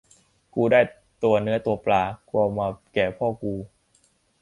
[0.53, 0.81] กูได้
[1.23, 3.53] ตัวเนื้อตัวปลา กูเอามาแก่พ่อกู